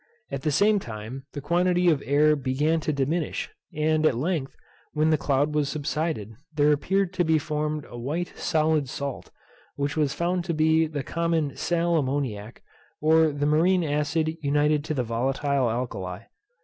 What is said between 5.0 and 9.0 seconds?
the cloud was subsided, there appeared to be formed a solid while